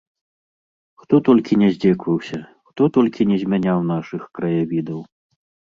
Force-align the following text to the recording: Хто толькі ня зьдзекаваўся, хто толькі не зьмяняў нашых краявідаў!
Хто 1.01 1.15
толькі 1.27 1.59
ня 1.63 1.69
зьдзекаваўся, 1.75 2.39
хто 2.71 2.81
толькі 2.97 3.29
не 3.35 3.41
зьмяняў 3.45 3.79
нашых 3.95 4.21
краявідаў! 4.41 4.99